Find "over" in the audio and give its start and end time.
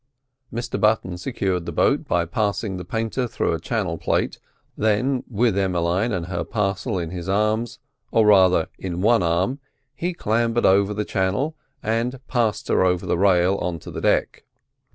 10.65-10.91, 12.83-13.05